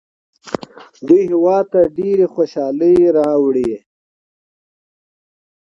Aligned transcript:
دوی 1.07 1.21
هیواد 1.31 1.65
ته 1.73 1.81
ډېرې 1.97 2.25
خوشحالۍ 2.33 2.97
راوړي. 3.17 3.71